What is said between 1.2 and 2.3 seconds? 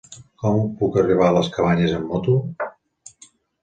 a les Cabanyes amb